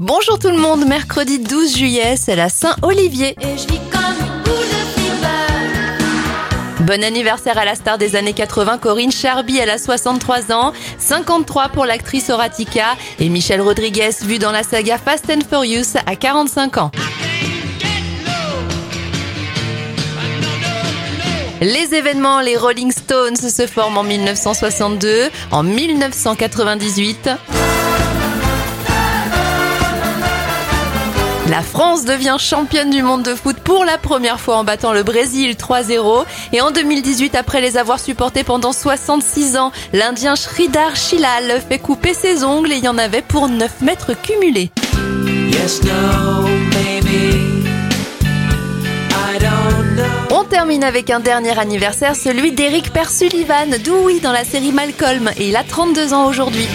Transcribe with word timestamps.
Bonjour 0.00 0.38
tout 0.38 0.50
le 0.50 0.58
monde, 0.58 0.86
mercredi 0.86 1.40
12 1.40 1.76
juillet, 1.76 2.14
c'est 2.16 2.36
la 2.36 2.48
Saint-Olivier. 2.48 3.34
Et 3.40 3.58
je 3.58 3.66
vis 3.66 3.80
comme 3.90 4.44
de. 4.44 4.52
Bon 6.84 7.02
anniversaire 7.02 7.58
à 7.58 7.64
la 7.64 7.74
star 7.74 7.98
des 7.98 8.14
années 8.14 8.32
80, 8.32 8.78
Corinne 8.78 9.10
Charby, 9.10 9.58
elle 9.58 9.70
a 9.70 9.78
63 9.78 10.52
ans, 10.52 10.72
53 10.98 11.70
pour 11.70 11.84
l'actrice 11.84 12.30
Horatica 12.30 12.96
et 13.18 13.28
Michel 13.28 13.60
Rodriguez, 13.60 14.10
vu 14.22 14.38
dans 14.38 14.52
la 14.52 14.62
saga 14.62 14.98
Fast 14.98 15.28
and 15.30 15.40
Furious, 15.50 15.96
à 16.06 16.14
45 16.14 16.76
ans. 16.76 16.92
Les 21.60 21.92
événements, 21.96 22.40
les 22.40 22.56
Rolling 22.56 22.92
Stones 22.92 23.34
se 23.34 23.66
forment 23.66 23.98
en 23.98 24.04
1962, 24.04 25.28
en 25.50 25.64
1998. 25.64 27.30
La 31.48 31.62
France 31.62 32.04
devient 32.04 32.36
championne 32.38 32.90
du 32.90 33.02
monde 33.02 33.22
de 33.22 33.34
foot 33.34 33.56
pour 33.64 33.86
la 33.86 33.96
première 33.96 34.38
fois 34.38 34.58
en 34.58 34.64
battant 34.64 34.92
le 34.92 35.02
Brésil 35.02 35.56
3-0. 35.58 36.24
Et 36.52 36.60
en 36.60 36.70
2018, 36.70 37.34
après 37.34 37.62
les 37.62 37.78
avoir 37.78 37.98
supportés 37.98 38.44
pendant 38.44 38.72
66 38.72 39.56
ans, 39.56 39.72
l'Indien 39.94 40.36
Sridhar 40.36 40.94
Shilal 40.94 41.62
fait 41.66 41.78
couper 41.78 42.12
ses 42.12 42.44
ongles 42.44 42.72
et 42.72 42.76
il 42.76 42.84
y 42.84 42.88
en 42.88 42.98
avait 42.98 43.22
pour 43.22 43.48
9 43.48 43.80
mètres 43.80 44.12
cumulés. 44.12 44.70
Yes, 45.50 45.82
no, 45.84 46.42
maybe. 46.74 47.64
I 49.10 49.38
don't 49.40 49.96
know. 49.96 50.36
On 50.36 50.44
termine 50.44 50.84
avec 50.84 51.08
un 51.08 51.20
dernier 51.20 51.58
anniversaire, 51.58 52.14
celui 52.14 52.52
d'Eric 52.52 52.92
Persullivan, 52.92 53.70
Dewey 53.82 54.20
dans 54.20 54.32
la 54.32 54.44
série 54.44 54.72
Malcolm. 54.72 55.30
Et 55.38 55.48
il 55.48 55.56
a 55.56 55.64
32 55.64 56.12
ans 56.12 56.26
aujourd'hui. 56.26 56.68